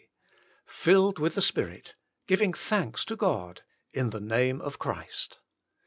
[0.65, 1.93] Filled with the Spirit,
[2.25, 3.61] giving thanks to God,
[3.93, 5.37] in the name of Christ.